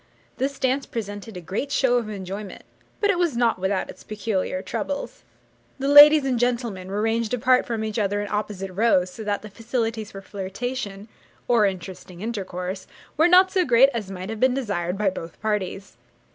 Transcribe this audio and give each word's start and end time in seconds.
This 0.37 0.57
dance 0.57 0.87
presented 0.87 1.37
a 1.37 1.41
great 1.41 1.71
show 1.71 1.97
of 1.97 2.09
enjoyment, 2.09 2.63
but 2.99 3.11
it 3.11 3.19
was 3.19 3.37
not 3.37 3.59
without 3.59 3.87
its 3.87 4.03
peculiar 4.03 4.63
troubles. 4.63 5.21
The 5.77 5.87
ladies 5.87 6.25
and 6.25 6.39
gentlemen 6.39 6.89
were 6.89 7.03
ranged 7.03 7.35
apart 7.35 7.67
from 7.67 7.83
each 7.83 7.99
other 7.99 8.19
in 8.19 8.27
opposite 8.31 8.71
rows, 8.73 9.11
so 9.11 9.23
that 9.23 9.43
the 9.43 9.49
facilities 9.51 10.09
for 10.11 10.23
flirtation, 10.23 11.07
or 11.47 11.67
interesting 11.67 12.21
intercourse, 12.21 12.87
were 13.15 13.27
not 13.27 13.51
so 13.51 13.63
great 13.63 13.89
as 13.93 14.09
might 14.09 14.31
have 14.31 14.39
been 14.39 14.55
desired 14.55 14.97
by 14.97 15.11
both 15.11 15.39
parties. 15.39 15.97